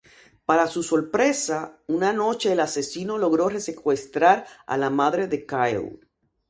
[0.47, 5.99] Para su sorpresa, una noche el asesino logra secuestrar a la madre de Kyle.